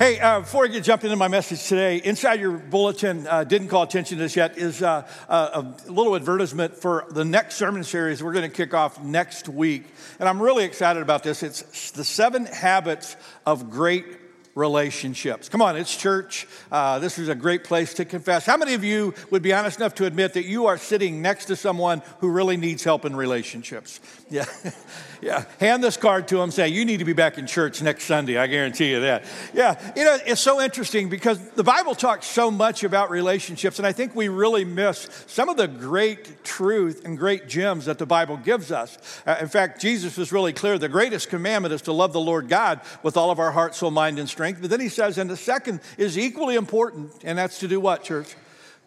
[0.00, 3.68] Hey, uh, before I get jump into my message today, inside your bulletin, uh, didn't
[3.68, 7.84] call attention to this yet, is uh, a, a little advertisement for the next sermon
[7.84, 9.84] series we're going to kick off next week.
[10.18, 11.42] And I'm really excited about this.
[11.42, 14.06] It's the seven habits of great
[14.54, 15.50] relationships.
[15.50, 16.46] Come on, it's church.
[16.72, 18.46] Uh, this is a great place to confess.
[18.46, 21.44] How many of you would be honest enough to admit that you are sitting next
[21.46, 24.00] to someone who really needs help in relationships?
[24.30, 24.44] Yeah.
[25.20, 25.44] yeah.
[25.58, 28.38] Hand this card to them, say, You need to be back in church next Sunday.
[28.38, 29.24] I guarantee you that.
[29.52, 29.92] Yeah.
[29.96, 33.92] You know, it's so interesting because the Bible talks so much about relationships, and I
[33.92, 38.36] think we really miss some of the great truth and great gems that the Bible
[38.36, 38.96] gives us.
[39.26, 42.48] Uh, in fact, Jesus was really clear the greatest commandment is to love the Lord
[42.48, 44.60] God with all of our heart, soul, mind, and strength.
[44.60, 48.04] But then he says, and the second is equally important, and that's to do what,
[48.04, 48.36] church?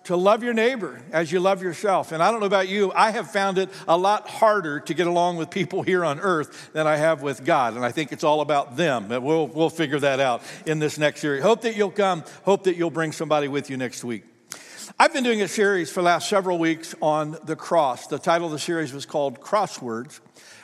[0.06, 2.12] To love your neighbor as you love yourself.
[2.12, 5.08] And I don't know about you, I have found it a lot harder to get
[5.08, 7.76] along with people here on earth than I have with God.
[7.76, 9.08] And I think it's all about them.
[9.08, 11.42] But we'll, we'll figure that out in this next series.
[11.42, 12.24] Hope that you'll come.
[12.44, 14.24] Hope that you'll bring somebody with you next week.
[15.00, 18.08] I've been doing a series for the last several weeks on the cross.
[18.08, 20.20] The title of the series was called Crosswords.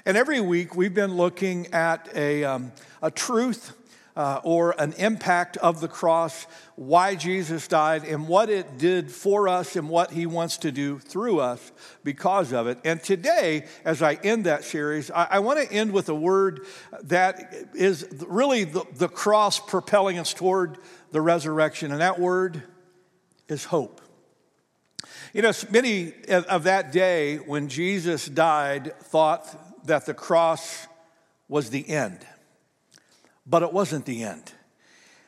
[0.05, 3.73] And every week we've been looking at a, um, a truth
[4.15, 9.47] uh, or an impact of the cross, why Jesus died, and what it did for
[9.47, 11.71] us and what he wants to do through us
[12.03, 12.79] because of it.
[12.83, 16.65] And today, as I end that series, I, I want to end with a word
[17.03, 20.77] that is really the, the cross propelling us toward
[21.11, 22.63] the resurrection, and that word
[23.47, 24.01] is hope.
[25.33, 30.87] You know, many of that day when Jesus died thought that the cross
[31.47, 32.25] was the end.
[33.49, 34.51] But it wasn't the end.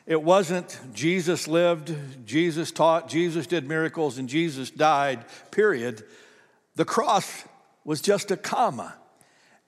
[0.05, 6.03] It wasn't Jesus lived, Jesus taught, Jesus did miracles, and Jesus died, period.
[6.75, 7.43] The cross
[7.83, 8.95] was just a comma.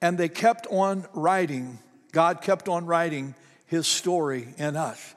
[0.02, 1.80] And they kept on writing,
[2.12, 3.36] God kept on writing
[3.68, 5.16] his story in us.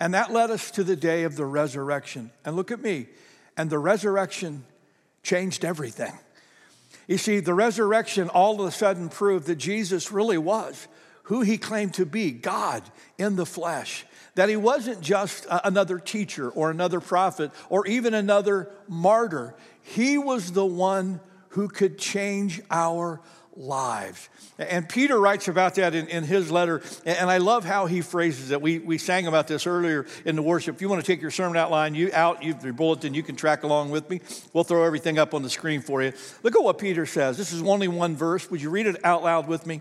[0.00, 2.30] And that led us to the day of the resurrection.
[2.44, 3.06] And look at me.
[3.56, 4.64] And the resurrection
[5.22, 6.12] changed everything.
[7.06, 10.88] You see, the resurrection all of a sudden proved that Jesus really was
[11.24, 12.82] who he claimed to be God
[13.18, 14.04] in the flesh.
[14.34, 19.54] That he wasn't just uh, another teacher or another prophet or even another martyr.
[19.82, 21.20] He was the one
[21.50, 23.20] who could change our
[23.56, 24.28] lives.
[24.58, 28.50] And Peter writes about that in, in, his letter, and I love how he phrases
[28.50, 28.60] it.
[28.60, 30.74] We, we sang about this earlier in the worship.
[30.74, 33.36] If you want to take your sermon outline you out, you, your bulletin, you can
[33.36, 34.20] track along with me.
[34.52, 36.12] We'll throw everything up on the screen for you.
[36.42, 37.36] Look at what Peter says.
[37.38, 38.50] This is only one verse.
[38.50, 39.80] Would you read it out loud with me?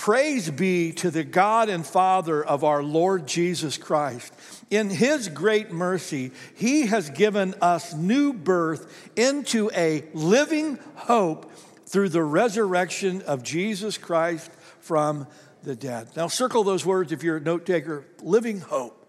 [0.00, 4.32] Praise be to the God and Father of our Lord Jesus Christ.
[4.70, 11.52] In his great mercy, he has given us new birth into a living hope
[11.84, 15.26] through the resurrection of Jesus Christ from
[15.64, 16.08] the dead.
[16.16, 19.06] Now, circle those words if you're a note taker living hope.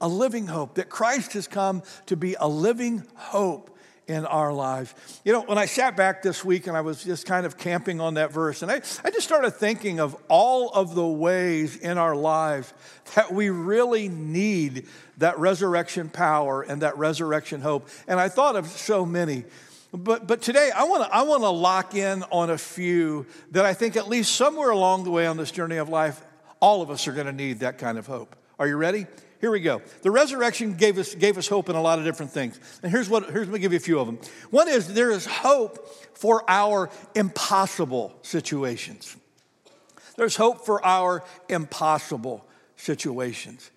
[0.00, 3.71] A living hope, that Christ has come to be a living hope
[4.06, 4.94] in our lives.
[5.24, 8.00] You know, when I sat back this week and I was just kind of camping
[8.00, 11.98] on that verse, and I, I just started thinking of all of the ways in
[11.98, 12.72] our lives
[13.14, 14.86] that we really need
[15.18, 17.88] that resurrection power and that resurrection hope.
[18.08, 19.44] And I thought of so many.
[19.92, 23.74] But, but today, I want to I wanna lock in on a few that I
[23.74, 26.22] think, at least somewhere along the way on this journey of life,
[26.60, 28.36] all of us are going to need that kind of hope.
[28.58, 29.06] Are you ready?
[29.42, 29.82] Here we go.
[30.02, 32.60] The resurrection gave us, gave us hope in a lot of different things.
[32.80, 34.20] And here's what, here's, let me give you a few of them.
[34.50, 35.84] One is there is hope
[36.16, 39.16] for our impossible situations.
[40.16, 43.72] There's hope for our impossible situations.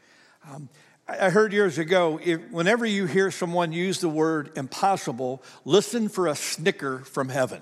[0.48, 0.70] Um,
[1.08, 6.28] I heard years ago, if, whenever you hear someone use the word impossible, listen for
[6.28, 7.62] a snicker from heaven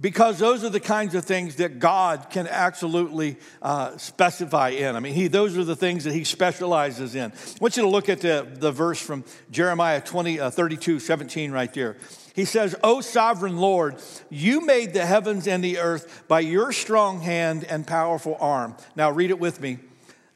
[0.00, 4.96] because those are the kinds of things that God can absolutely uh, specify in.
[4.96, 7.32] I mean, he, those are the things that He specializes in.
[7.32, 11.52] I want you to look at the, the verse from Jeremiah 20, uh, 32, 17
[11.52, 11.96] right there.
[12.34, 13.96] He says, O sovereign Lord,
[14.30, 18.76] you made the heavens and the earth by your strong hand and powerful arm.
[18.96, 19.78] Now, read it with me.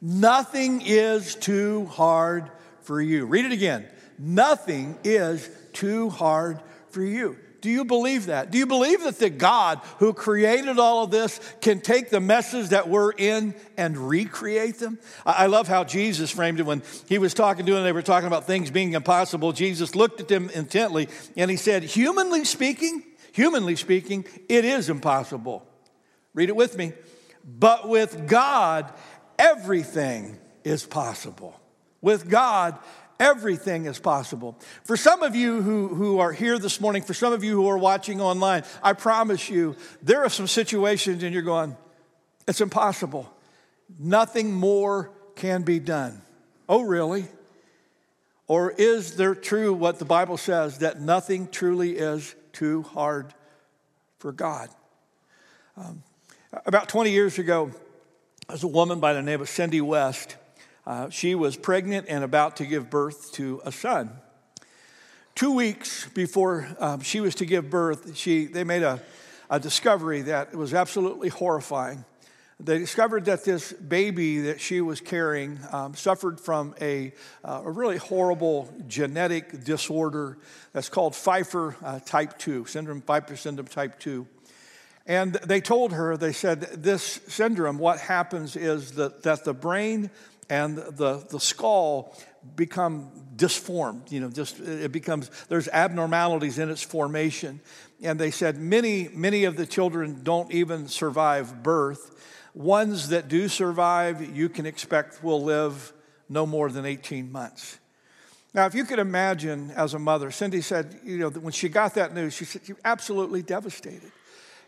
[0.01, 2.51] Nothing is too hard
[2.81, 3.25] for you.
[3.25, 3.87] Read it again.
[4.19, 7.37] Nothing is too hard for you.
[7.65, 8.51] Do you believe that?
[8.51, 12.69] Do you believe that the God who created all of this can take the messes
[12.69, 14.99] that we're in and recreate them?
[15.25, 17.83] I love how Jesus framed it when he was talking to them.
[17.83, 19.51] They were talking about things being impossible.
[19.51, 23.01] Jesus looked at them intently and he said, Humanly speaking,
[23.31, 25.65] humanly speaking, it is impossible.
[26.35, 26.93] Read it with me.
[27.43, 28.93] But with God,
[29.39, 31.59] everything is possible.
[31.99, 32.77] With God,
[33.19, 34.57] Everything is possible.
[34.83, 37.67] For some of you who, who are here this morning, for some of you who
[37.69, 41.77] are watching online, I promise you, there are some situations and you're going,
[42.47, 43.31] it's impossible.
[43.97, 46.21] Nothing more can be done.
[46.67, 47.25] Oh, really?
[48.47, 53.33] Or is there true what the Bible says that nothing truly is too hard
[54.19, 54.69] for God?
[55.77, 56.03] Um,
[56.65, 57.71] about 20 years ago,
[58.47, 60.35] there's a woman by the name of Cindy West.
[60.85, 64.11] Uh, she was pregnant and about to give birth to a son.
[65.33, 69.01] Two weeks before um, she was to give birth, she, they made a,
[69.49, 72.05] a discovery that was absolutely horrifying.
[72.59, 77.11] They discovered that this baby that she was carrying um, suffered from a,
[77.43, 80.37] uh, a, really horrible genetic disorder
[80.71, 84.25] that's called Pfeiffer uh, type 2, syndrome, Pfeiffer syndrome type 2.
[85.05, 90.09] And they told her, they said, this syndrome, what happens is that, that the brain
[90.49, 92.15] and the, the skull
[92.55, 94.11] become disformed.
[94.11, 97.61] You know, just it becomes, there's abnormalities in its formation.
[98.01, 102.11] And they said many, many of the children don't even survive birth.
[102.53, 105.93] Ones that do survive, you can expect will live
[106.29, 107.79] no more than 18 months.
[108.53, 111.95] Now, if you could imagine as a mother, Cindy said, you know, when she got
[111.95, 114.11] that news, she said, you're absolutely devastated.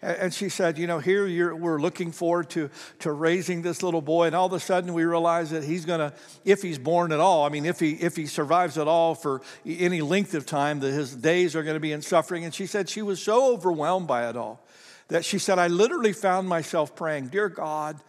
[0.01, 4.27] And she said, You know, here we're looking forward to, to raising this little boy.
[4.27, 6.13] And all of a sudden we realize that he's going to,
[6.45, 9.41] if he's born at all, I mean, if he, if he survives at all for
[9.65, 12.45] any length of time, that his days are going to be in suffering.
[12.45, 14.63] And she said she was so overwhelmed by it all
[15.07, 17.99] that she said, I literally found myself praying, Dear God,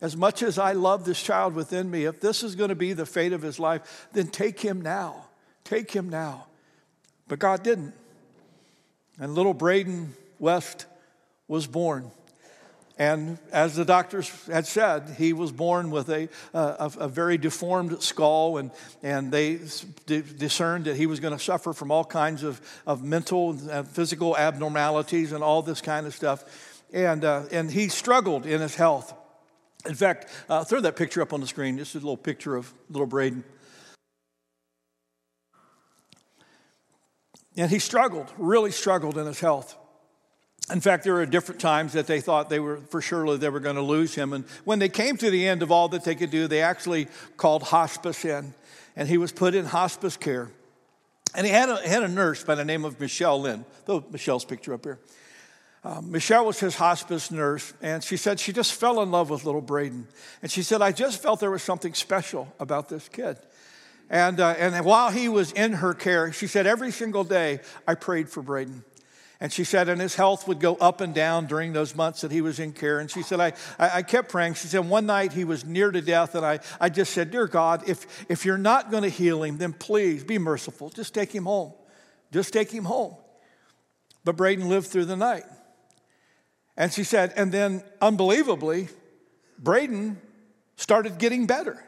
[0.00, 2.92] as much as I love this child within me, if this is going to be
[2.92, 5.26] the fate of his life, then take him now.
[5.64, 6.46] Take him now.
[7.28, 7.94] But God didn't.
[9.18, 10.86] And little Braden West
[11.48, 12.10] was born.
[12.98, 18.02] And as the doctors had said, he was born with a, a, a very deformed
[18.02, 18.70] skull, and,
[19.02, 19.60] and they
[20.06, 23.86] d- discerned that he was going to suffer from all kinds of, of mental and
[23.86, 26.82] physical abnormalities and all this kind of stuff.
[26.90, 29.12] And, uh, and he struggled in his health.
[29.84, 31.76] In fact, uh, throw that picture up on the screen.
[31.76, 33.44] This is a little picture of little Braden.
[37.58, 39.76] And he struggled, really struggled in his health.
[40.70, 43.60] In fact, there were different times that they thought they were for sure they were
[43.60, 44.32] going to lose him.
[44.32, 47.06] And when they came to the end of all that they could do, they actually
[47.36, 48.52] called hospice in,
[48.96, 50.50] and he was put in hospice care.
[51.36, 53.64] And he had a, had a nurse by the name of Michelle Lynn.
[53.84, 54.98] Throw Michelle's picture up here.
[55.84, 59.44] Uh, Michelle was his hospice nurse, and she said she just fell in love with
[59.44, 60.08] little Braden.
[60.42, 63.36] And she said, I just felt there was something special about this kid.
[64.10, 67.94] And, uh, and while he was in her care, she said, every single day I
[67.94, 68.82] prayed for Braden.
[69.38, 72.32] And she said, and his health would go up and down during those months that
[72.32, 72.98] he was in care.
[72.98, 74.54] And she said, I, I kept praying.
[74.54, 77.46] She said, one night he was near to death, and I, I just said, Dear
[77.46, 80.88] God, if, if you're not going to heal him, then please be merciful.
[80.88, 81.74] Just take him home.
[82.32, 83.14] Just take him home.
[84.24, 85.44] But Braden lived through the night.
[86.76, 88.88] And she said, and then unbelievably,
[89.58, 90.18] Braden
[90.76, 91.82] started getting better.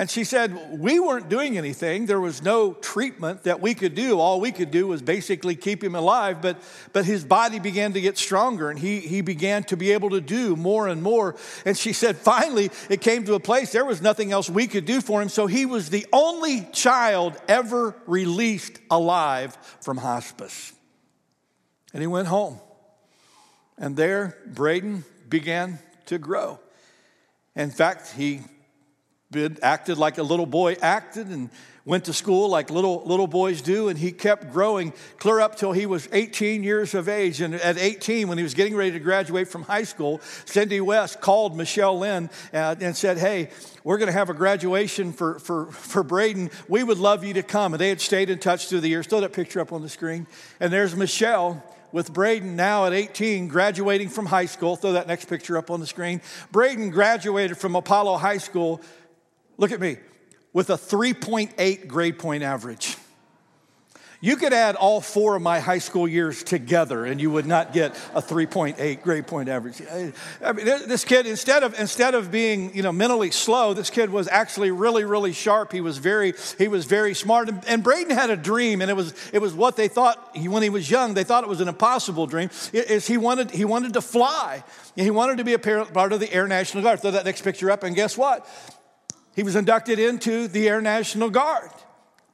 [0.00, 2.06] And she said, We weren't doing anything.
[2.06, 4.18] There was no treatment that we could do.
[4.18, 6.40] All we could do was basically keep him alive.
[6.40, 6.56] But,
[6.94, 10.22] but his body began to get stronger and he, he began to be able to
[10.22, 11.36] do more and more.
[11.66, 14.86] And she said, Finally, it came to a place there was nothing else we could
[14.86, 15.28] do for him.
[15.28, 20.72] So he was the only child ever released alive from hospice.
[21.92, 22.58] And he went home.
[23.76, 26.58] And there, Braden began to grow.
[27.54, 28.40] In fact, he
[29.62, 31.50] acted like a little boy acted and
[31.84, 35.72] went to school like little, little boys do, and he kept growing clear up till
[35.72, 37.40] he was 18 years of age.
[37.40, 41.20] And at 18, when he was getting ready to graduate from high school, Cindy West
[41.20, 43.50] called Michelle Lynn uh, and said, Hey,
[43.84, 46.50] we're going to have a graduation for, for, for Braden.
[46.68, 47.72] We would love you to come.
[47.72, 49.06] And they had stayed in touch through the years.
[49.06, 50.26] Throw that picture up on the screen.
[50.58, 54.76] And there's Michelle with Braden now at 18, graduating from high school.
[54.76, 56.20] Throw that next picture up on the screen.
[56.52, 58.80] Braden graduated from Apollo High School
[59.60, 59.98] Look at me,
[60.54, 62.96] with a 3.8 grade point average.
[64.22, 67.74] You could add all four of my high school years together and you would not
[67.74, 69.82] get a 3.8 grade point average.
[70.42, 74.08] I mean, this kid, instead of, instead of being, you know, mentally slow, this kid
[74.08, 75.72] was actually really, really sharp.
[75.72, 77.50] He was very, he was very smart.
[77.50, 80.48] And, and Braden had a dream and it was, it was what they thought he,
[80.48, 83.66] when he was young, they thought it was an impossible dream, is he wanted, he
[83.66, 84.64] wanted to fly.
[84.96, 87.00] He wanted to be a part of the Air National Guard.
[87.00, 88.46] Throw that next picture up and guess what?
[89.34, 91.70] He was inducted into the Air National Guard.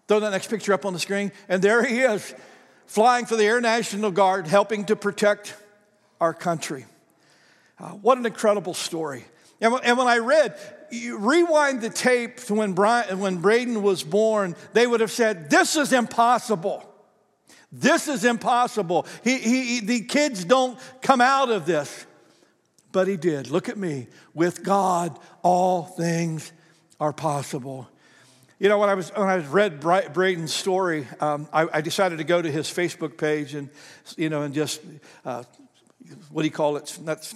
[0.08, 1.32] Throw that next picture up on the screen.
[1.48, 2.34] And there he is,
[2.86, 5.54] flying for the Air National Guard, helping to protect
[6.20, 6.86] our country.
[7.78, 9.24] Uh, what an incredible story.
[9.60, 10.58] And, and when I read,
[10.92, 15.76] rewind the tape to when, Brian, when Braden was born, they would have said, This
[15.76, 16.82] is impossible.
[17.72, 19.06] This is impossible.
[19.24, 22.06] He, he, the kids don't come out of this.
[22.92, 23.50] But he did.
[23.50, 24.06] Look at me.
[24.32, 26.52] With God, all things
[27.00, 27.88] are possible.
[28.58, 32.24] You know, when I was when I read Braden's story, um, I, I, decided to
[32.24, 33.68] go to his Facebook page and,
[34.16, 34.80] you know, and just
[35.26, 35.42] uh,
[36.30, 36.98] what do you call it?
[37.02, 37.34] That's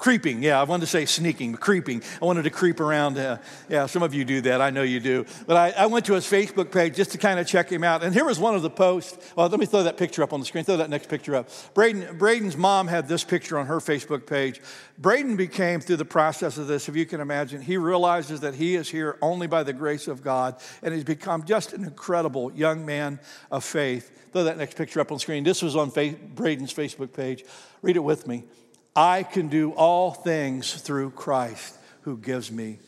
[0.00, 0.42] creeping.
[0.42, 2.02] Yeah, I wanted to say sneaking, creeping.
[2.20, 3.18] I wanted to creep around.
[3.18, 3.36] Uh,
[3.68, 4.62] yeah, some of you do that.
[4.62, 5.26] I know you do.
[5.46, 8.02] But I, I, went to his Facebook page just to kind of check him out.
[8.02, 9.32] And here was one of the posts.
[9.36, 10.64] Well, let me throw that picture up on the screen.
[10.64, 11.50] Throw that next picture up.
[11.74, 14.62] Braden, Braden's mom had this picture on her Facebook page.
[14.96, 18.76] Braden became, through the process of this, if you can imagine, he realizes that he
[18.76, 20.56] is here only by the grace of God.
[20.82, 24.30] And he's become just an incredible young man of faith.
[24.32, 25.44] Throw that next picture up on the screen.
[25.44, 27.44] This was on Braden's Facebook page.
[27.82, 28.44] Read it with me.
[28.94, 32.78] I can do all things through Christ who gives me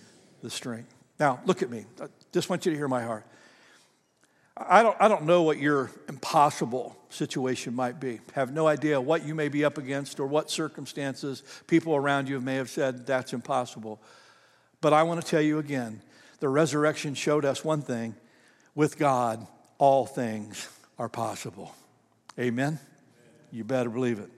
[0.43, 0.93] the strength.
[1.21, 1.85] Now, look at me.
[2.01, 3.25] I just want you to hear my heart.
[4.57, 8.21] I don't, I don't know what your impossible situation might be.
[8.35, 12.41] Have no idea what you may be up against or what circumstances people around you
[12.41, 14.01] may have said that's impossible.
[14.81, 16.03] But I want to tell you again
[16.41, 18.15] the resurrection showed us one thing
[18.75, 19.47] with God,
[19.79, 20.69] all things
[20.99, 21.75] are possible.
[22.39, 22.79] Amen?
[23.51, 24.31] You better believe it.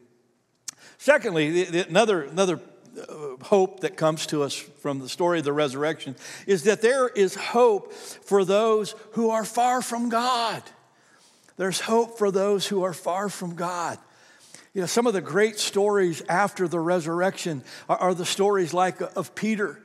[1.04, 2.58] Secondly, the, the, another, another
[2.98, 7.08] uh, hope that comes to us from the story of the resurrection is that there
[7.08, 10.62] is hope for those who are far from God.
[11.58, 13.98] There's hope for those who are far from God.
[14.72, 19.02] You know, some of the great stories after the resurrection are, are the stories like
[19.14, 19.83] of Peter,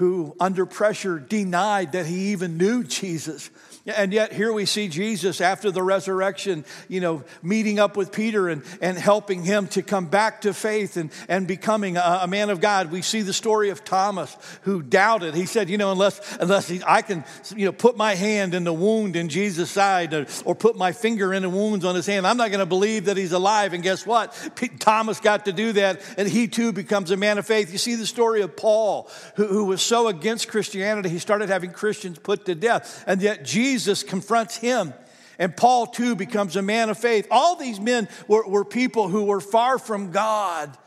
[0.00, 3.50] who under pressure denied that he even knew Jesus
[3.86, 8.48] and yet, here we see Jesus after the resurrection, you know, meeting up with Peter
[8.48, 12.50] and, and helping him to come back to faith and, and becoming a, a man
[12.50, 12.90] of God.
[12.90, 15.34] We see the story of Thomas who doubted.
[15.34, 17.24] He said, you know, unless, unless he, I can,
[17.56, 20.92] you know, put my hand in the wound in Jesus' side or, or put my
[20.92, 23.72] finger in the wounds on his hand, I'm not going to believe that he's alive.
[23.72, 24.50] And guess what?
[24.56, 27.72] P- Thomas got to do that, and he too becomes a man of faith.
[27.72, 31.72] You see the story of Paul, who, who was so against Christianity, he started having
[31.72, 33.02] Christians put to death.
[33.08, 34.94] And yet, Jesus confronts him.
[35.36, 37.26] And Paul, too, becomes a man of faith.
[37.28, 40.78] All these men were, were people who were far from God,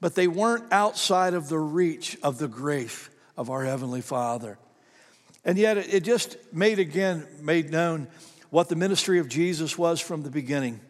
[0.00, 4.56] but they weren't outside of the reach of the grace of our Heavenly Father.
[5.44, 8.08] And yet, it just made again, made known
[8.48, 10.80] what the ministry of Jesus was from the beginning.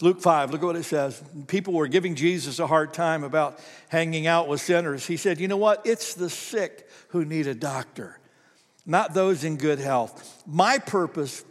[0.00, 1.22] Luke 5, look at what it says.
[1.46, 5.06] People were giving Jesus a hard time about hanging out with sinners.
[5.06, 5.82] He said, You know what?
[5.84, 8.18] It's the sick who need a doctor
[8.86, 10.42] not those in good health.
[10.46, 11.44] My purpose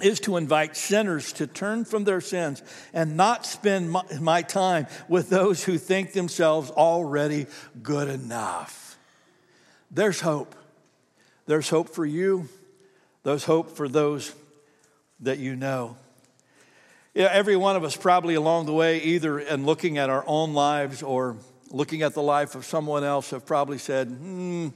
[0.00, 5.28] is to invite sinners to turn from their sins and not spend my, time with
[5.28, 7.46] those who think themselves already
[7.82, 8.96] good enough.
[9.90, 10.54] There's hope.
[11.46, 12.48] There's hope for you.
[13.22, 14.34] There's hope for those
[15.20, 15.96] that you know.
[17.14, 20.54] Yeah, every one of us, probably along the way, either in looking at our own
[20.54, 21.36] lives or
[21.70, 24.68] looking at the life of someone else, have probably said, hmm,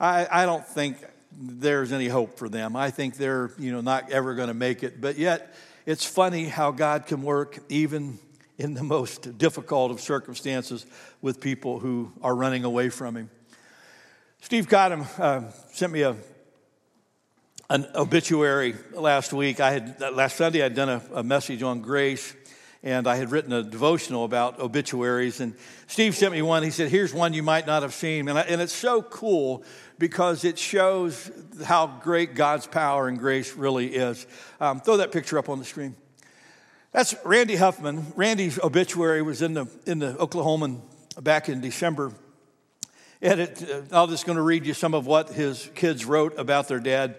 [0.00, 0.96] I, I don't think
[1.30, 2.74] there's any hope for them.
[2.74, 4.98] I think they're, you know, not ever going to make it.
[4.98, 8.18] But yet, it's funny how God can work even
[8.56, 10.86] in the most difficult of circumstances
[11.20, 13.28] with people who are running away from Him.
[14.40, 16.16] Steve Cottam uh, sent me a
[17.70, 19.60] an obituary last week.
[19.60, 22.34] I had last Sunday I'd done a, a message on grace,
[22.82, 25.40] and I had written a devotional about obituaries.
[25.40, 25.54] And
[25.86, 26.62] Steve sent me one.
[26.62, 29.64] He said, "Here's one you might not have seen," and, I, and it's so cool
[29.98, 31.30] because it shows
[31.64, 34.26] how great God's power and grace really is.
[34.60, 35.94] Um, throw that picture up on the screen.
[36.92, 38.06] That's Randy Huffman.
[38.16, 40.80] Randy's obituary was in the, in the Oklahoman
[41.20, 42.12] back in December.
[43.20, 46.38] And it, uh, I'm just going to read you some of what his kids wrote
[46.38, 47.16] about their dad.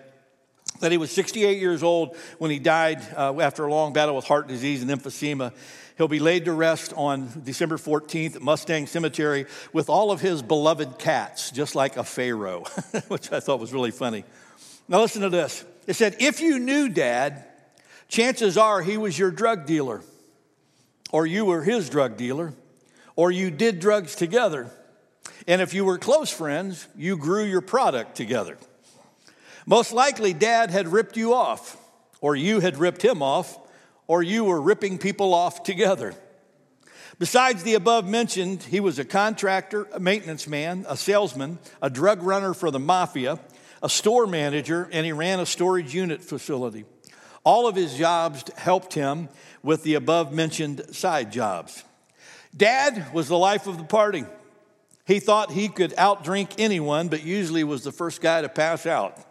[0.80, 4.26] That he was 68 years old when he died uh, after a long battle with
[4.26, 5.54] heart disease and emphysema.
[5.98, 10.42] He'll be laid to rest on December 14th at Mustang Cemetery with all of his
[10.42, 12.64] beloved cats, just like a pharaoh,
[13.10, 14.24] which I thought was really funny.
[14.88, 15.66] Now, listen to this.
[15.88, 17.44] It said, If you knew dad,
[18.08, 20.02] chances are he was your drug dealer,
[21.12, 22.54] or you were his drug dealer,
[23.18, 24.72] or you did drugs together.
[25.48, 28.58] And if you were close friends, you grew your product together.
[29.70, 31.78] Most likely, dad had ripped you off,
[32.22, 33.58] or you had ripped him off
[34.08, 36.16] or you were ripping people off together.
[37.20, 42.24] Besides the above mentioned, he was a contractor, a maintenance man, a salesman, a drug
[42.24, 43.40] runner for the mafia,
[43.84, 46.86] a store manager, and he ran a storage unit facility.
[47.44, 49.30] All of his jobs helped him
[49.62, 51.84] with the above mentioned side jobs.
[52.58, 54.26] Dad was the life of the party.
[55.06, 59.29] He thought he could outdrink anyone, but usually was the first guy to pass out.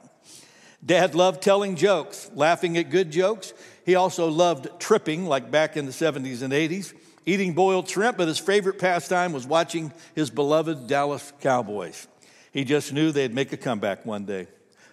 [0.88, 3.52] Dad loved telling jokes, laughing at good jokes,
[3.84, 6.94] he also loved tripping, like back in the 70s and 80s,
[7.26, 12.08] eating boiled shrimp, but his favorite pastime was watching his beloved Dallas Cowboys.
[12.52, 14.46] He just knew they'd make a comeback one day.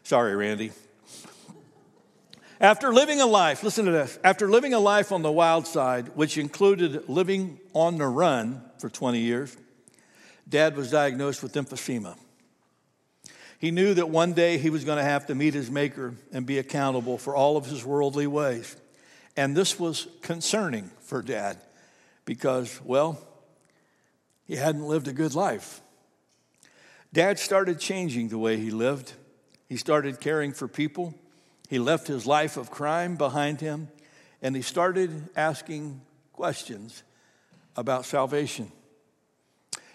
[0.04, 0.74] Sorry, Randy.
[2.60, 6.10] After living a life, listen to this, after living a life on the wild side,
[6.10, 9.56] which included living on the run for 20 years,
[10.50, 12.18] Dad was diagnosed with emphysema.
[13.60, 16.46] He knew that one day he was going to have to meet his Maker and
[16.46, 18.76] be accountable for all of his worldly ways.
[19.38, 21.58] And this was concerning for Dad
[22.26, 23.20] because, well,
[24.46, 25.82] he hadn't lived a good life.
[27.14, 29.14] Dad started changing the way he lived.
[29.68, 31.14] He started caring for people.
[31.70, 33.88] He left his life of crime behind him
[34.42, 37.02] and he started asking questions
[37.76, 38.72] about salvation.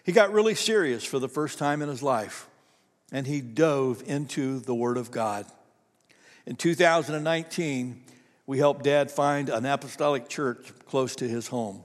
[0.02, 2.49] He got really serious for the first time in his life
[3.12, 5.46] and he dove into the Word of God.
[6.46, 8.02] In 2019,
[8.46, 11.82] we helped Dad find an apostolic church close to his home.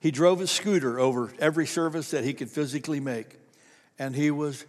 [0.00, 3.38] He drove his scooter over every service that he could physically make,
[3.98, 4.64] and he was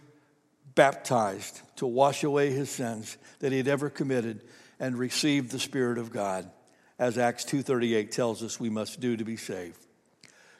[0.74, 4.40] baptized to wash away his sins that he had ever committed
[4.80, 6.50] and received the Spirit of God,
[6.98, 9.84] as Acts 2.38 tells us we must do to be saved.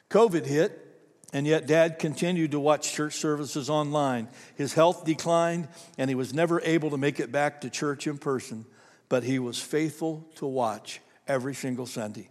[0.09, 0.88] COVID hit,
[1.31, 4.29] and yet, Dad continued to watch church services online.
[4.55, 5.67] His health declined,
[5.97, 8.65] and he was never able to make it back to church in person,
[9.09, 12.29] but he was faithful to watch every single Sunday.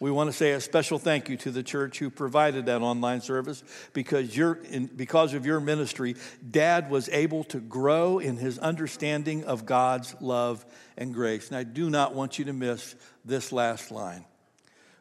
[0.00, 3.20] We want to say a special thank you to the church who provided that online
[3.20, 3.62] service
[3.92, 4.56] because, you
[4.96, 6.16] because of your ministry,
[6.50, 11.50] Dad was able to grow in his understanding of God's love and grace.
[11.50, 14.24] And I do not want you to miss this last line.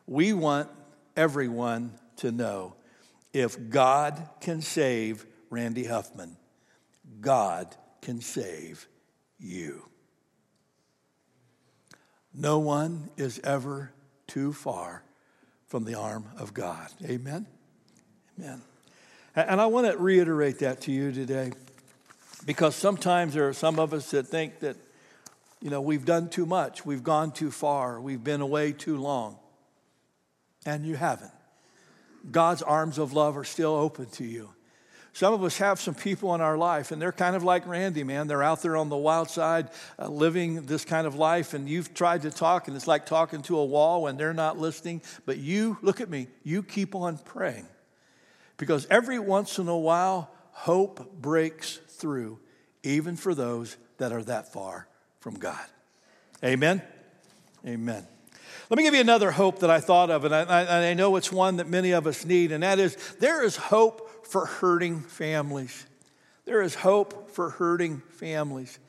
[0.06, 0.70] We want
[1.16, 2.76] everyone to know
[3.34, 6.38] if God can save Randy Huffman,
[7.20, 8.88] God can save
[9.40, 9.86] you.
[12.34, 13.92] No one is ever
[14.28, 15.04] too far
[15.68, 16.90] from the arm of God.
[17.04, 17.46] Amen?
[18.40, 18.62] Amen.
[19.36, 21.52] And I want to reiterate that to you today
[22.46, 24.76] because sometimes there are some of us that think that,
[25.62, 29.38] you know, we've done too much, we've gone too far, we've been away too long.
[30.66, 31.32] And you haven't.
[32.30, 34.50] God's arms of love are still open to you.
[35.14, 38.04] Some of us have some people in our life, and they're kind of like Randy,
[38.04, 38.28] man.
[38.28, 41.94] They're out there on the wild side uh, living this kind of life, and you've
[41.94, 45.02] tried to talk, and it's like talking to a wall when they're not listening.
[45.26, 47.68] But you, look at me, you keep on praying.
[48.56, 52.40] Because every once in a while, hope breaks through,
[52.84, 54.88] even for those that are that far
[55.20, 55.66] from God.
[56.44, 56.82] Amen?
[57.66, 58.08] Amen.
[58.72, 61.30] Let me give you another hope that I thought of, and I, I, know it's
[61.30, 65.86] one that many of us need, and that is there is hope for hurting families.
[66.46, 68.80] There is hope for hurting families.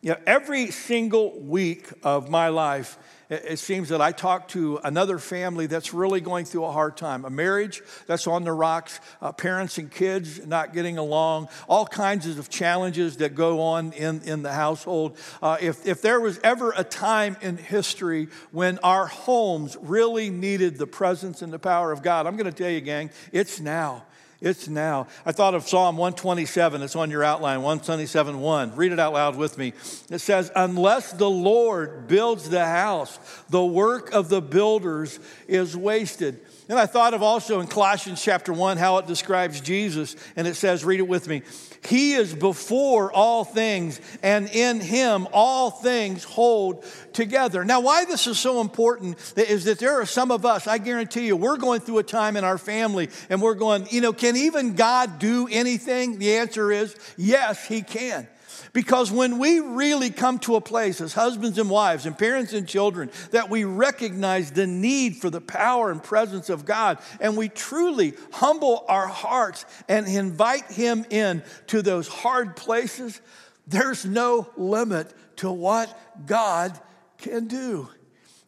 [0.00, 2.98] You know, every single week of my life,
[3.30, 7.24] it seems that I talk to another family that's really going through a hard time.
[7.24, 12.26] A marriage that's on the rocks, uh, parents and kids not getting along, all kinds
[12.26, 15.18] of challenges that go on in, in the household.
[15.42, 20.78] Uh, if, if there was ever a time in history when our homes really needed
[20.78, 24.04] the presence and the power of God, I'm going to tell you, gang, it's now.
[24.40, 25.08] It's now.
[25.26, 26.82] I thought of Psalm 127.
[26.82, 28.76] It's on your outline, 127 1.
[28.76, 29.72] Read it out loud with me.
[30.10, 33.18] It says, Unless the Lord builds the house,
[33.50, 36.40] the work of the builders is wasted.
[36.68, 40.54] And I thought of also in Colossians chapter 1 how it describes Jesus, and it
[40.54, 41.42] says, read it with me.
[41.86, 47.64] He is before all things, and in him all things hold together.
[47.64, 51.26] Now, why this is so important is that there are some of us, I guarantee
[51.26, 54.36] you, we're going through a time in our family and we're going, you know, can
[54.36, 56.18] even God do anything?
[56.18, 58.28] The answer is yes, he can.
[58.72, 62.66] Because when we really come to a place as husbands and wives and parents and
[62.66, 67.48] children that we recognize the need for the power and presence of God and we
[67.48, 73.20] truly humble our hearts and invite Him in to those hard places,
[73.66, 76.78] there's no limit to what God
[77.18, 77.88] can do.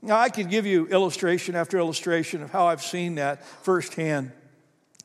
[0.03, 4.33] Now, I could give you illustration after illustration of how I've seen that firsthand.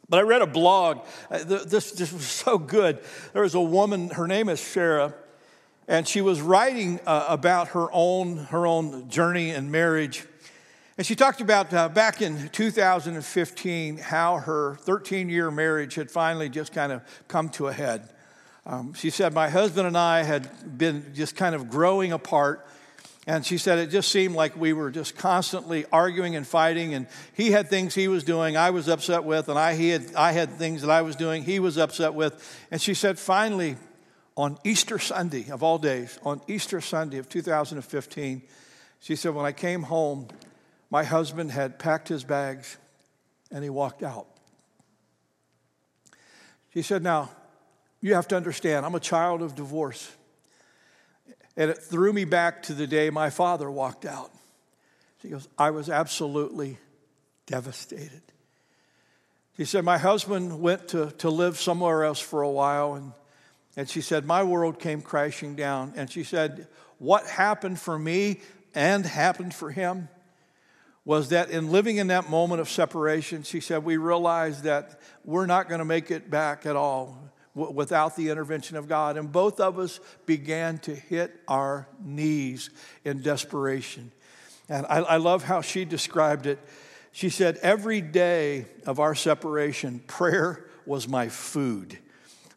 [0.07, 1.05] But I read a blog.
[1.31, 2.99] Uh, this just was so good.
[3.33, 5.13] There was a woman, her name is Sarah,
[5.87, 10.25] and she was writing uh, about her own, her own journey in marriage.
[10.97, 16.49] And she talked about uh, back in 2015 how her 13 year marriage had finally
[16.49, 18.09] just kind of come to a head.
[18.65, 22.65] Um, she said, My husband and I had been just kind of growing apart
[23.27, 26.93] and she said it just seemed like we were just constantly arguing and fighting.
[26.93, 30.13] And he had things he was doing, I was upset with, and I, he had,
[30.15, 32.67] I had things that I was doing, he was upset with.
[32.69, 33.77] And she said, finally,
[34.37, 38.43] on Easter Sunday, of all days, on Easter Sunday of 2015,
[38.99, 40.27] she said, when I came home,
[40.91, 42.77] my husband had packed his bags
[43.51, 44.27] and he walked out.
[46.73, 47.31] She said, Now,
[48.01, 50.11] you have to understand, I'm a child of divorce.
[51.57, 54.31] And it threw me back to the day my father walked out.
[55.21, 56.77] She goes, I was absolutely
[57.45, 58.21] devastated.
[59.57, 63.13] She said, My husband went to, to live somewhere else for a while, and,
[63.77, 65.93] and she said, My world came crashing down.
[65.95, 68.41] And she said, What happened for me
[68.73, 70.09] and happened for him
[71.05, 75.45] was that in living in that moment of separation, she said, we realized that we're
[75.45, 77.15] not going to make it back at all
[77.55, 79.17] without the intervention of God.
[79.17, 82.69] And both of us began to hit our knees
[83.03, 84.11] in desperation.
[84.67, 86.59] And I, I love how she described it.
[87.11, 91.97] She said, Every day of our separation, prayer was my food.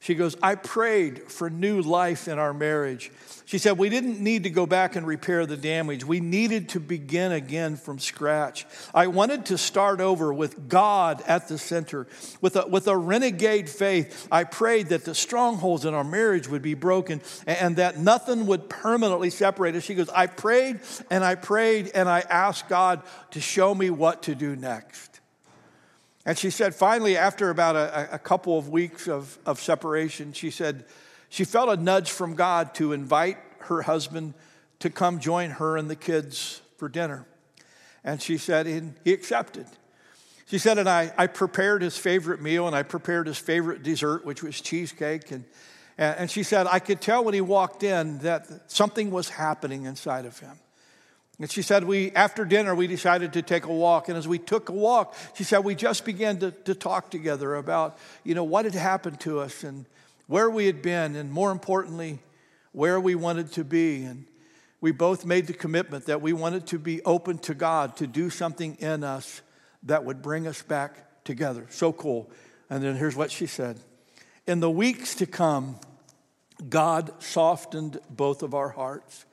[0.00, 3.10] She goes, I prayed for new life in our marriage.
[3.46, 6.04] She said, We didn't need to go back and repair the damage.
[6.04, 8.64] We needed to begin again from scratch.
[8.94, 12.06] I wanted to start over with God at the center.
[12.40, 16.62] With a, with a renegade faith, I prayed that the strongholds in our marriage would
[16.62, 19.82] be broken and that nothing would permanently separate us.
[19.82, 20.80] She goes, I prayed
[21.10, 25.17] and I prayed and I asked God to show me what to do next.
[26.28, 30.50] And she said, finally, after about a, a couple of weeks of, of separation, she
[30.50, 30.84] said
[31.30, 34.34] she felt a nudge from God to invite her husband
[34.80, 37.24] to come join her and the kids for dinner.
[38.04, 39.64] And she said, and he accepted.
[40.48, 44.26] She said, and I, I prepared his favorite meal and I prepared his favorite dessert,
[44.26, 45.30] which was cheesecake.
[45.30, 45.46] And,
[45.96, 50.26] and she said, I could tell when he walked in that something was happening inside
[50.26, 50.58] of him.
[51.40, 54.08] And she said, we, after dinner, we decided to take a walk.
[54.08, 57.54] And as we took a walk, she said, we just began to, to talk together
[57.54, 59.86] about, you know, what had happened to us and
[60.26, 62.18] where we had been, and more importantly,
[62.72, 64.02] where we wanted to be.
[64.02, 64.26] And
[64.80, 68.30] we both made the commitment that we wanted to be open to God to do
[68.30, 69.40] something in us
[69.84, 71.66] that would bring us back together.
[71.70, 72.30] So cool.
[72.68, 73.78] And then here's what she said
[74.46, 75.78] In the weeks to come,
[76.68, 79.24] God softened both of our hearts.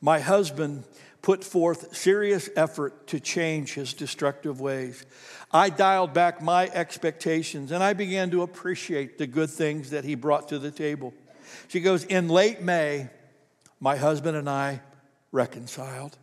[0.00, 0.84] My husband
[1.28, 5.04] put forth serious effort to change his destructive ways.
[5.52, 10.14] I dialed back my expectations and I began to appreciate the good things that he
[10.14, 11.12] brought to the table.
[11.68, 13.10] She goes, In late May,
[13.78, 14.80] my husband and I
[15.30, 16.16] reconciled.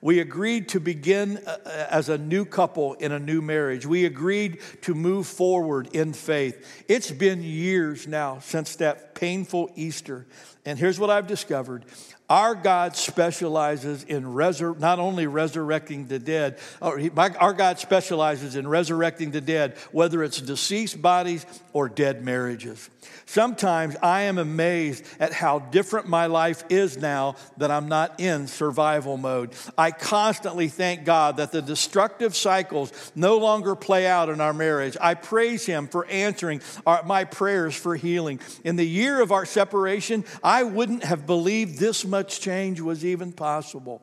[0.00, 3.86] We agreed to begin uh, uh, as a new couple in a new marriage.
[3.86, 6.84] We agreed to move forward in faith.
[6.88, 10.26] It's been years now since that painful Easter.
[10.64, 11.84] And here's what I've discovered
[12.32, 19.32] our God specializes in resur- not only resurrecting the dead, our God specializes in resurrecting
[19.32, 22.88] the dead, whether it's deceased bodies or dead marriages.
[23.26, 28.46] Sometimes I am amazed at how different my life is now that I'm not in
[28.46, 29.54] survival mode.
[29.76, 34.96] I constantly thank God that the destructive cycles no longer play out in our marriage.
[35.00, 38.40] I praise Him for answering our, my prayers for healing.
[38.64, 43.32] In the year of our separation, I wouldn't have believed this much change was even
[43.32, 44.02] possible.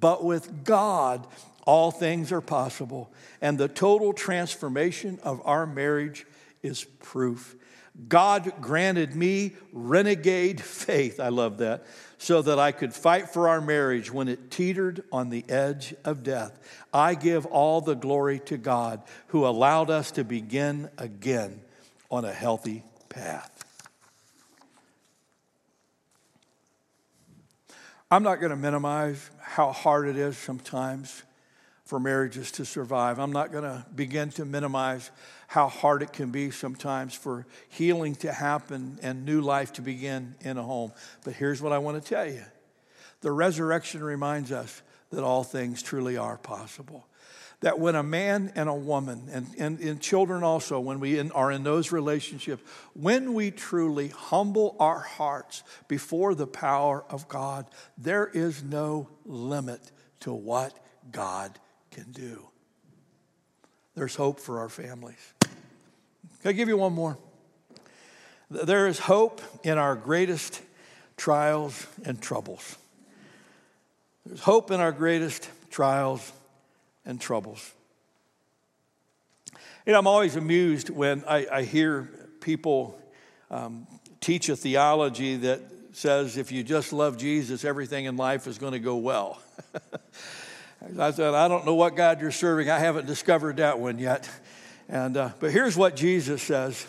[0.00, 1.26] But with God,
[1.66, 3.12] all things are possible.
[3.40, 6.26] And the total transformation of our marriage
[6.62, 7.56] is proof.
[8.08, 11.18] God granted me renegade faith.
[11.18, 11.86] I love that.
[12.18, 16.22] So that I could fight for our marriage when it teetered on the edge of
[16.22, 16.58] death.
[16.92, 21.60] I give all the glory to God who allowed us to begin again
[22.10, 23.64] on a healthy path.
[28.10, 31.22] I'm not going to minimize how hard it is sometimes
[31.84, 33.18] for marriages to survive.
[33.18, 35.10] I'm not going to begin to minimize
[35.46, 40.34] how hard it can be sometimes for healing to happen and new life to begin
[40.40, 40.92] in a home.
[41.24, 42.44] But here's what I want to tell you
[43.20, 47.06] the resurrection reminds us that all things truly are possible.
[47.60, 51.32] That when a man and a woman, and, and, and children also, when we in,
[51.32, 57.66] are in those relationships, when we truly humble our hearts before the power of God,
[57.96, 59.80] there is no limit
[60.20, 60.78] to what
[61.10, 61.58] God
[61.90, 62.46] can do.
[63.94, 65.34] There's hope for our families.
[66.42, 67.18] Can I give you one more?
[68.50, 70.62] There is hope in our greatest
[71.16, 72.76] trials and troubles.
[74.24, 76.32] There's hope in our greatest trials
[77.04, 77.72] and troubles.
[79.84, 82.08] You know, I'm always amused when I, I hear
[82.40, 82.98] people
[83.50, 83.86] um,
[84.20, 85.60] teach a theology that
[85.92, 89.40] says if you just love Jesus, everything in life is going to go well.
[90.98, 92.68] I said, I don't know what God you're serving.
[92.68, 94.28] I haven't discovered that one yet.
[94.88, 96.86] And, uh, but here's what Jesus says.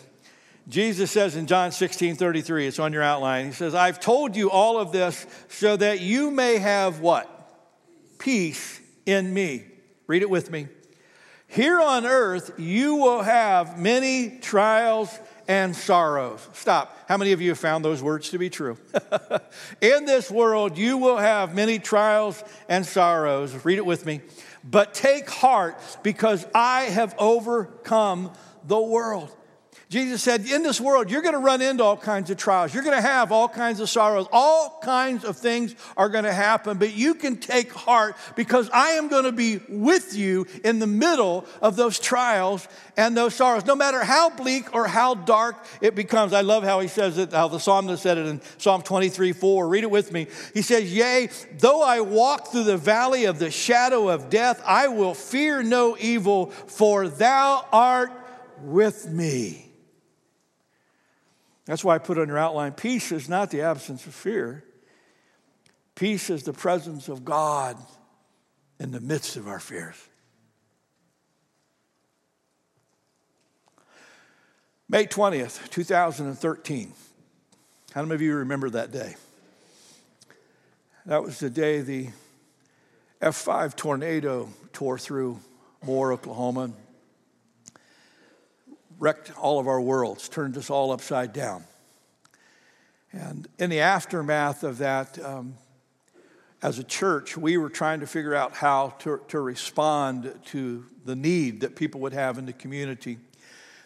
[0.68, 3.46] Jesus says in John 16 33, it's on your outline.
[3.46, 7.26] He says, I've told you all of this so that you may have what?
[8.18, 9.64] Peace in me.
[10.06, 10.68] Read it with me.
[11.46, 16.46] Here on earth, you will have many trials and sorrows.
[16.52, 16.94] Stop.
[17.08, 18.76] How many of you have found those words to be true?
[19.80, 23.64] In this world, you will have many trials and sorrows.
[23.64, 24.20] Read it with me.
[24.70, 28.32] But take heart because I have overcome
[28.64, 29.34] the world.
[29.90, 32.74] Jesus said, In this world, you're going to run into all kinds of trials.
[32.74, 34.26] You're going to have all kinds of sorrows.
[34.32, 38.90] All kinds of things are going to happen, but you can take heart because I
[38.90, 43.64] am going to be with you in the middle of those trials and those sorrows,
[43.64, 46.34] no matter how bleak or how dark it becomes.
[46.34, 49.68] I love how he says it, how the psalmist said it in Psalm 23 4.
[49.68, 50.26] Read it with me.
[50.52, 54.88] He says, Yea, though I walk through the valley of the shadow of death, I
[54.88, 58.12] will fear no evil, for thou art
[58.60, 59.67] with me.
[61.68, 64.64] That's why I put on your outline peace is not the absence of fear,
[65.94, 67.76] peace is the presence of God
[68.80, 69.96] in the midst of our fears.
[74.88, 76.94] May 20th, 2013.
[77.92, 79.16] How many of you remember that day?
[81.04, 82.08] That was the day the
[83.20, 85.38] F5 tornado tore through
[85.84, 86.70] Moore, Oklahoma,
[88.98, 91.64] wrecked all of our worlds, turned us all upside down.
[93.12, 95.54] And in the aftermath of that, um,
[96.60, 101.14] as a church, we were trying to figure out how to, to respond to the
[101.14, 103.18] need that people would have in the community.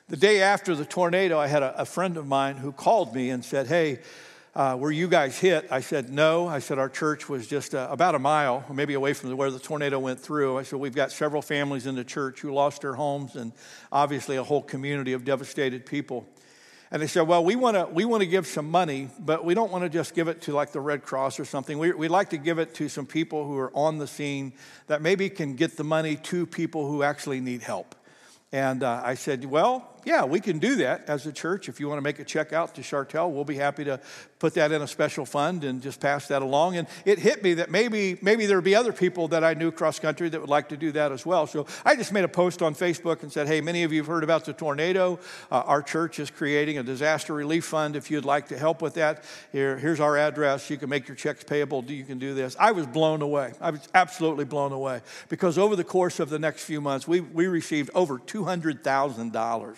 [0.09, 3.31] The day after the tornado, I had a, a friend of mine who called me
[3.31, 4.01] and said, Hey,
[4.55, 5.67] uh, were you guys hit?
[5.71, 6.47] I said, no.
[6.47, 9.59] I said, our church was just uh, about a mile, maybe away from where the
[9.59, 10.59] tornado went through.
[10.59, 13.53] I said, we've got several families in the church who lost their homes and
[13.91, 16.27] obviously a whole community of devastated people.
[16.91, 19.73] And they said, well, we want to we wanna give some money, but we don't
[19.73, 21.79] want to just give it to like the Red Cross or something.
[21.79, 24.53] We, we'd like to give it to some people who are on the scene
[24.89, 27.95] that maybe can get the money to people who actually need help.
[28.53, 31.69] And uh, I said, well, yeah, we can do that as a church.
[31.69, 34.01] If you want to make a check out to Chartel, we'll be happy to
[34.39, 36.77] put that in a special fund and just pass that along.
[36.77, 39.71] And it hit me that maybe maybe there would be other people that I knew
[39.71, 41.47] cross country that would like to do that as well.
[41.47, 44.09] So I just made a post on Facebook and said, hey, many of you have
[44.09, 45.21] heard about the tornado.
[45.51, 47.95] Uh, our church is creating a disaster relief fund.
[47.95, 50.69] If you'd like to help with that, here, here's our address.
[50.69, 51.85] You can make your checks payable.
[51.85, 52.57] You can do this.
[52.59, 53.53] I was blown away.
[53.61, 57.21] I was absolutely blown away because over the course of the next few months, we,
[57.21, 59.77] we received over $200,000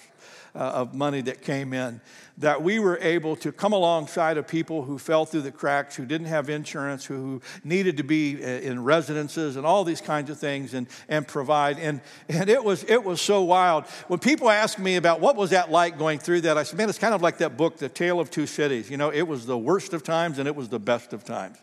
[0.54, 2.00] uh, of money that came in,
[2.38, 6.04] that we were able to come alongside of people who fell through the cracks, who
[6.04, 10.38] didn't have insurance, who needed to be uh, in residences and all these kinds of
[10.38, 11.78] things and, and provide.
[11.78, 13.86] And, and it, was, it was so wild.
[14.08, 16.88] When people ask me about what was that like going through that, I said, man,
[16.88, 18.90] it's kind of like that book, The Tale of Two Cities.
[18.90, 21.58] You know, it was the worst of times and it was the best of times.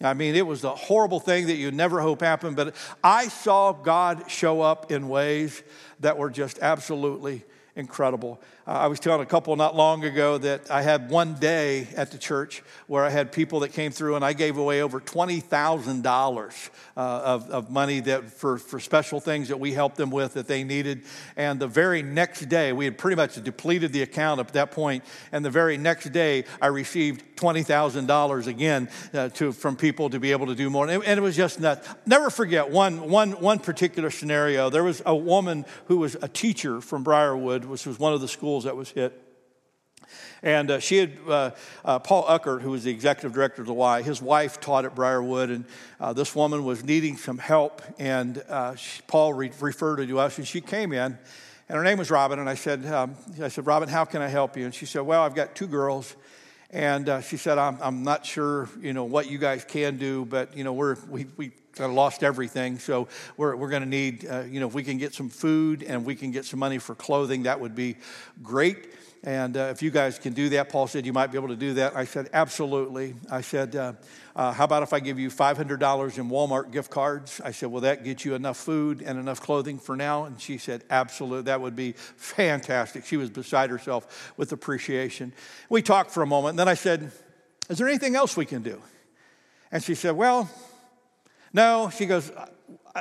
[0.00, 3.72] I mean, it was a horrible thing that you never hope happened, but I saw
[3.72, 5.62] God show up in ways
[6.00, 7.44] that were just absolutely
[7.76, 8.40] incredible.
[8.66, 12.10] Uh, I was telling a couple not long ago that I had one day at
[12.10, 16.70] the church where I had people that came through and I gave away over $20,000
[16.96, 20.48] uh, of, of money that for, for special things that we helped them with that
[20.48, 21.02] they needed.
[21.36, 24.86] And the very next day, we had pretty much depleted the account at that point.
[24.86, 30.20] point, And the very next day, I received $20,000 again uh, to, from people to
[30.20, 30.86] be able to do more.
[30.88, 31.88] And it, and it was just nuts.
[32.06, 34.70] Never forget one, one, one particular scenario.
[34.70, 38.28] There was a woman who was a teacher from Briarwood, which was one of the
[38.28, 39.22] schools that was hit.
[40.42, 41.50] And uh, she had, uh,
[41.84, 44.94] uh, Paul Uckert, who was the executive director of the Y, his wife taught at
[44.94, 45.64] Briarwood, and
[45.98, 47.82] uh, this woman was needing some help.
[47.98, 51.18] And uh, she, Paul re- referred her to us, and she came in,
[51.68, 52.38] and her name was Robin.
[52.38, 54.64] And I said, um, I said, Robin, how can I help you?
[54.64, 56.14] And she said, Well, I've got two girls.
[56.70, 60.24] And uh, she said, I'm, I'm not sure, you know, what you guys can do,
[60.24, 62.78] but, you know, we're, we, we kind of lost everything.
[62.78, 65.82] So we're, we're going to need, uh, you know, if we can get some food
[65.82, 67.96] and we can get some money for clothing, that would be
[68.42, 68.94] great.
[69.22, 71.56] And uh, if you guys can do that, Paul said you might be able to
[71.56, 71.96] do that.
[71.96, 73.14] I said, absolutely.
[73.30, 73.94] I said, uh,
[74.34, 77.40] uh, how about if I give you $500 in Walmart gift cards?
[77.44, 80.24] I said, will that get you enough food and enough clothing for now?
[80.24, 81.42] And she said, absolutely.
[81.42, 83.04] That would be fantastic.
[83.04, 85.32] She was beside herself with appreciation.
[85.68, 86.50] We talked for a moment.
[86.50, 87.10] And then I said,
[87.68, 88.80] is there anything else we can do?
[89.72, 90.48] And she said, well,
[91.56, 91.90] no.
[91.90, 92.30] She goes,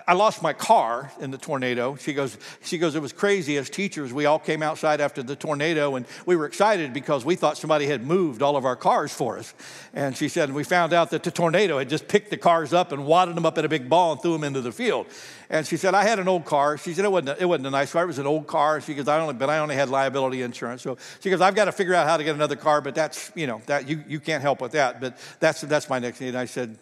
[0.07, 1.95] I lost my car in the tornado.
[1.95, 4.11] She goes, she goes, it was crazy as teachers.
[4.11, 7.85] We all came outside after the tornado and we were excited because we thought somebody
[7.85, 9.53] had moved all of our cars for us.
[9.93, 12.91] And she said, we found out that the tornado had just picked the cars up
[12.91, 15.07] and wadded them up in a big ball and threw them into the field.
[15.49, 16.77] And she said, I had an old car.
[16.77, 18.03] She said, it wasn't, a, it wasn't a nice car.
[18.03, 18.81] It was an old car.
[18.81, 20.81] She goes, I only, but I only had liability insurance.
[20.81, 23.31] So she goes, I've got to figure out how to get another car, but that's,
[23.35, 24.99] you know, that you, you can't help with that.
[24.99, 26.29] But that's, that's my next need.
[26.29, 26.77] And I said,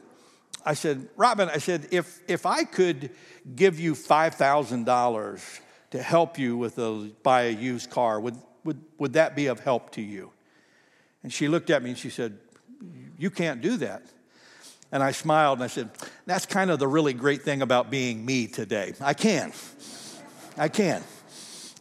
[0.66, 3.10] I said, Robin, I said, if, if I could
[3.56, 5.60] give you $5,000
[5.92, 9.60] to help you with a, buy a used car, would, would, would that be of
[9.60, 10.32] help to you?
[11.22, 12.38] And she looked at me and she said,
[13.18, 14.04] You can't do that.
[14.92, 15.90] And I smiled and I said,
[16.26, 18.94] That's kind of the really great thing about being me today.
[19.02, 19.54] I can.
[20.58, 21.04] I can.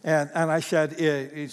[0.05, 0.99] And, and I said,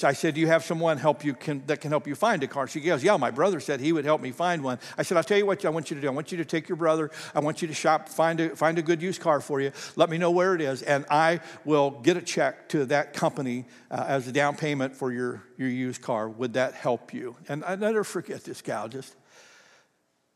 [0.02, 2.48] I said, do you have someone help you can, that can help you find a
[2.48, 2.66] car?
[2.66, 4.80] She goes, yeah, my brother said he would help me find one.
[4.98, 6.08] I said, I'll tell you what I want you to do.
[6.08, 7.12] I want you to take your brother.
[7.32, 9.70] I want you to shop, find a, find a good used car for you.
[9.94, 13.66] Let me know where it is, and I will get a check to that company
[13.88, 16.28] uh, as a down payment for your, your used car.
[16.28, 17.36] Would that help you?
[17.48, 19.14] And I never forget this gal just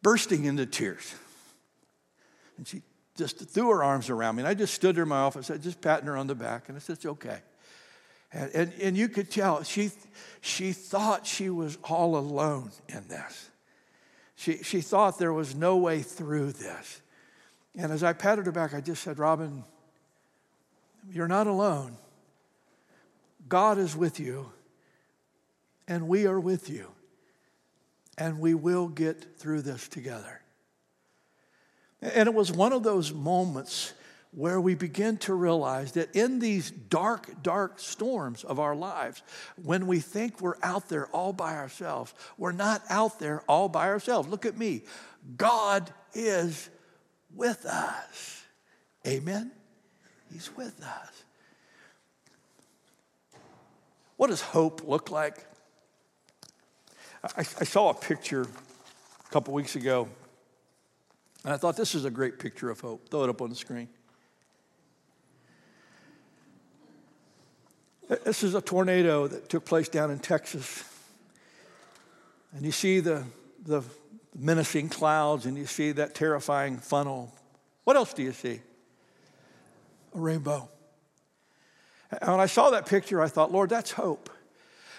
[0.03, 1.15] bursting into tears.
[2.59, 2.83] And she
[3.17, 4.43] just threw her arms around me.
[4.43, 6.69] And I just stood there in my office, I just patting her on the back,
[6.69, 7.41] and I said, It's okay.
[8.35, 9.93] And, and, and you could tell she,
[10.41, 13.51] she thought she was all alone in this.
[14.35, 17.01] She, she thought there was no way through this.
[17.77, 19.65] And as I patted her back, I just said, Robin,
[21.11, 21.97] you're not alone.
[23.49, 24.51] God is with you,
[25.87, 26.91] and we are with you,
[28.19, 30.41] and we will get through this together.
[32.01, 33.93] And it was one of those moments
[34.37, 39.23] where we begin to realize that in these dark, dark storms of our lives,
[39.63, 43.87] when we think we're out there all by ourselves, we're not out there all by
[43.89, 44.29] ourselves.
[44.29, 44.83] Look at me.
[45.37, 46.69] God is
[47.35, 48.43] with us.
[49.07, 49.53] Amen?
[50.33, 51.25] He's with us.
[54.17, 55.45] What does hope look like?
[57.23, 60.09] I, I saw a picture a couple weeks ago,
[61.45, 63.09] and I thought this is a great picture of hope.
[63.09, 63.89] Throw it up on the screen.
[68.09, 70.85] Uh, this is a tornado that took place down in Texas.
[72.53, 73.25] And you see the,
[73.65, 73.83] the
[74.39, 77.33] menacing clouds and you see that terrifying funnel.
[77.85, 78.61] What else do you see?
[80.15, 80.69] A rainbow.
[82.11, 84.31] And when I saw that picture, I thought, Lord, that's hope.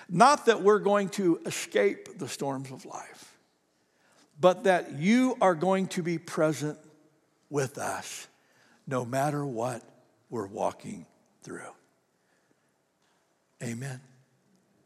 [0.10, 3.34] Not that we're going to escape the storms of life,
[4.40, 6.78] but that you are going to be present
[7.50, 8.28] with us
[8.88, 9.82] no matter what
[10.30, 11.06] we're walking
[11.42, 11.62] through.
[13.66, 14.00] Amen.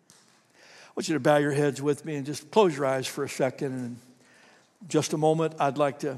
[0.09, 3.25] I want you to bow your heads with me and just close your eyes for
[3.25, 3.73] a second.
[3.73, 3.97] And
[4.87, 6.17] just a moment, I'd like to,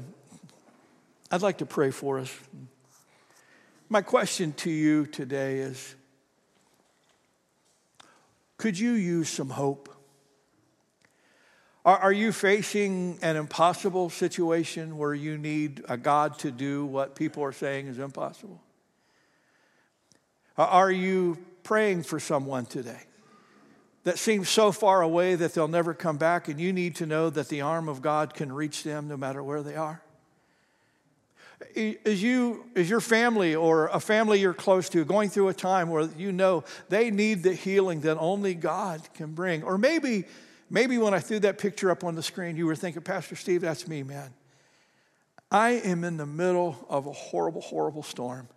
[1.28, 2.32] I'd like to pray for us.
[3.88, 5.96] My question to you today is
[8.58, 9.88] could you use some hope?
[11.84, 17.16] Are, are you facing an impossible situation where you need a God to do what
[17.16, 18.62] people are saying is impossible?
[20.56, 23.02] Are you praying for someone today
[24.04, 27.30] that seems so far away that they'll never come back, and you need to know
[27.30, 30.02] that the arm of God can reach them no matter where they are?
[31.76, 35.90] Is, you, is your family or a family you're close to going through a time
[35.90, 39.62] where you know they need the healing that only God can bring?
[39.62, 40.24] Or maybe,
[40.68, 43.60] maybe when I threw that picture up on the screen, you were thinking, Pastor Steve,
[43.60, 44.34] that's me, man.
[45.52, 48.48] I am in the middle of a horrible, horrible storm,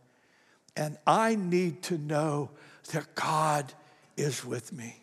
[0.76, 2.50] and I need to know
[2.91, 3.74] that God
[4.17, 5.02] is with me.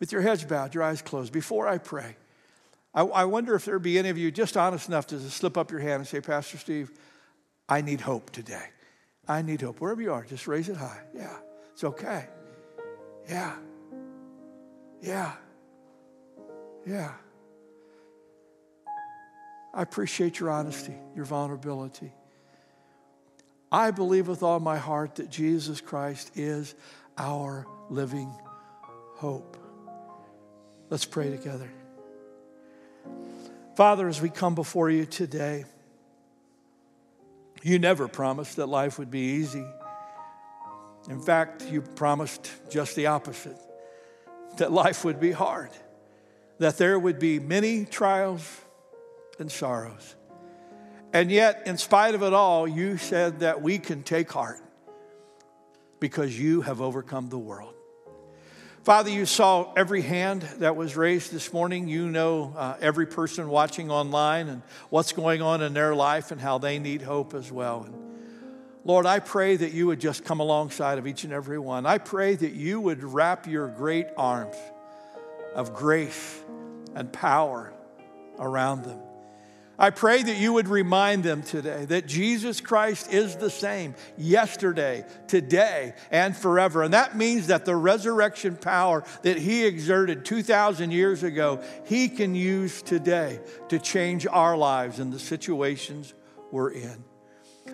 [0.00, 2.16] With your heads bowed, your eyes closed, before I pray,
[2.94, 5.70] I, I wonder if there be any of you just honest enough to slip up
[5.70, 6.90] your hand and say, Pastor Steve,
[7.68, 8.66] I need hope today.
[9.28, 9.80] I need hope.
[9.80, 11.00] Wherever you are, just raise it high.
[11.14, 11.36] Yeah,
[11.72, 12.26] it's okay.
[13.28, 13.54] Yeah.
[15.00, 15.32] Yeah.
[16.86, 17.12] Yeah.
[19.74, 22.12] I appreciate your honesty, your vulnerability.
[23.70, 26.74] I believe with all my heart that Jesus Christ is
[27.18, 28.32] our living
[29.16, 29.56] hope.
[30.90, 31.70] Let's pray together.
[33.76, 35.64] Father, as we come before you today,
[37.62, 39.64] you never promised that life would be easy.
[41.08, 43.56] In fact, you promised just the opposite
[44.58, 45.70] that life would be hard,
[46.58, 48.60] that there would be many trials
[49.38, 50.14] and sorrows.
[51.12, 54.60] And yet, in spite of it all, you said that we can take heart
[56.02, 57.74] because you have overcome the world.
[58.82, 61.86] Father, you saw every hand that was raised this morning.
[61.86, 66.40] You know uh, every person watching online and what's going on in their life and
[66.40, 67.84] how they need hope as well.
[67.84, 67.94] And
[68.84, 71.86] Lord, I pray that you would just come alongside of each and every one.
[71.86, 74.56] I pray that you would wrap your great arms
[75.54, 76.42] of grace
[76.96, 77.72] and power
[78.40, 78.98] around them.
[79.82, 85.04] I pray that you would remind them today that Jesus Christ is the same yesterday,
[85.26, 86.84] today, and forever.
[86.84, 92.36] And that means that the resurrection power that he exerted 2,000 years ago, he can
[92.36, 96.14] use today to change our lives and the situations
[96.52, 97.02] we're in.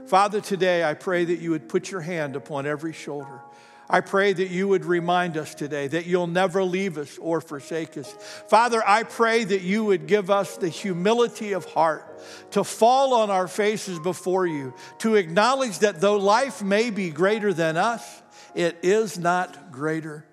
[0.06, 3.42] Father, today I pray that you would put your hand upon every shoulder.
[3.90, 7.96] I pray that you would remind us today that you'll never leave us or forsake
[7.96, 8.12] us.
[8.48, 12.04] Father, I pray that you would give us the humility of heart
[12.50, 17.54] to fall on our faces before you, to acknowledge that though life may be greater
[17.54, 18.22] than us,
[18.54, 20.26] it is not greater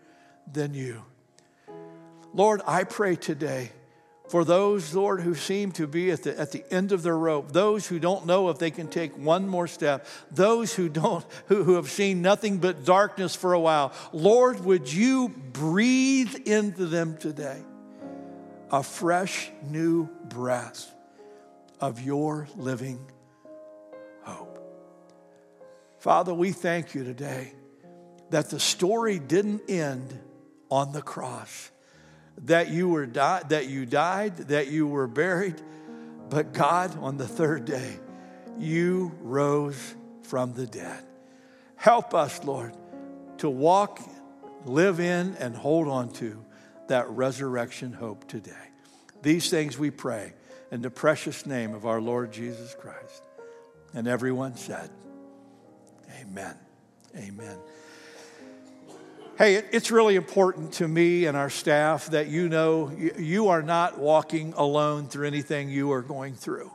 [0.51, 1.03] than you.
[2.33, 3.71] Lord, I pray today
[4.27, 7.51] for those, Lord, who seem to be at the, at the end of their rope,
[7.51, 11.63] those who don't know if they can take one more step, those who don't, who,
[11.63, 13.93] who have seen nothing but darkness for a while.
[14.11, 17.61] Lord, would you breathe into them today
[18.71, 20.91] a fresh new breath
[21.79, 22.99] of your living
[24.23, 24.59] hope.
[25.99, 27.53] Father, we thank you today
[28.31, 30.19] that the story didn't end
[30.69, 31.71] on the cross
[32.43, 35.61] that you were di- that you died, that you were buried,
[36.29, 37.99] but God on the third day
[38.57, 41.03] you rose from the dead.
[41.75, 42.75] Help us, Lord,
[43.37, 43.99] to walk,
[44.65, 46.43] live in and hold on to
[46.87, 48.51] that resurrection hope today.
[49.21, 50.33] These things we pray
[50.71, 53.23] in the precious name of our Lord Jesus Christ.
[53.93, 54.89] And everyone said,
[56.21, 56.55] Amen.
[57.17, 57.57] Amen.
[59.37, 63.99] Hey, it's really important to me and our staff that you know you are not
[63.99, 66.71] walking alone through anything you are going through.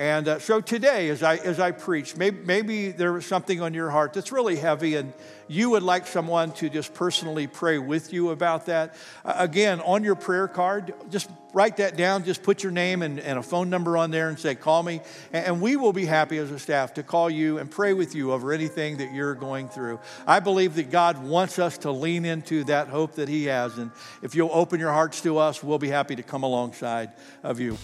[0.00, 3.72] And uh, so today, as I, as I preach, maybe, maybe there was something on
[3.72, 5.12] your heart that's really heavy, and
[5.46, 8.96] you would like someone to just personally pray with you about that.
[9.24, 12.24] Uh, again, on your prayer card, just write that down.
[12.24, 15.00] Just put your name and, and a phone number on there and say, Call me.
[15.32, 18.14] And, and we will be happy as a staff to call you and pray with
[18.14, 20.00] you over anything that you're going through.
[20.26, 23.78] I believe that God wants us to lean into that hope that He has.
[23.78, 23.90] And
[24.22, 27.78] if you'll open your hearts to us, we'll be happy to come alongside of you.